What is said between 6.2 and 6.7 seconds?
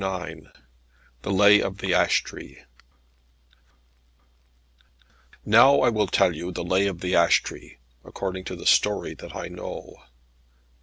you the